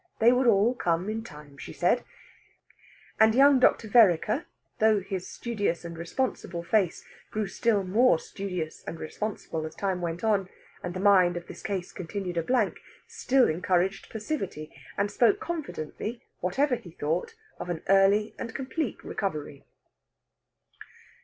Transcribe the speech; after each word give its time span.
They 0.17 0.31
would 0.31 0.47
all 0.47 0.73
come 0.73 1.11
in 1.11 1.23
time, 1.23 1.59
she 1.59 1.73
said; 1.73 2.03
and 3.19 3.35
young 3.35 3.59
Dr. 3.59 3.87
Vereker, 3.87 4.47
though 4.79 4.99
his 4.99 5.27
studious 5.27 5.85
and 5.85 5.95
responsible 5.95 6.63
face 6.63 7.05
grew 7.29 7.45
still 7.45 7.83
more 7.83 8.17
studious 8.17 8.83
and 8.87 8.99
responsible 8.99 9.63
as 9.63 9.75
time 9.75 10.01
went 10.01 10.23
on, 10.23 10.49
and 10.81 10.95
the 10.95 10.99
mind 10.99 11.37
of 11.37 11.45
this 11.45 11.61
case 11.61 11.91
continued 11.91 12.37
a 12.37 12.41
blank, 12.41 12.79
still 13.05 13.47
encouraged 13.47 14.09
passivity, 14.09 14.71
and 14.97 15.11
spoke 15.11 15.39
confidently 15.39 16.23
whatever 16.39 16.73
he 16.73 16.89
thought 16.89 17.35
of 17.59 17.69
an 17.69 17.83
early 17.87 18.33
and 18.39 18.55
complete 18.55 19.03
recovery. 19.03 19.65